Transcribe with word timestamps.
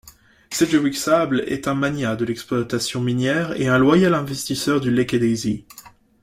Sedgewick 0.49 0.95
Sable 0.97 1.41
est 1.45 1.67
un 1.67 1.75
magnat 1.75 2.15
de 2.15 2.25
l'exploitation 2.25 3.01
minière 3.01 3.51
et 3.61 3.67
un 3.67 3.77
loyal 3.77 4.15
investisseur 4.15 4.81
du 4.81 4.89
Lackadaisy. 4.89 5.67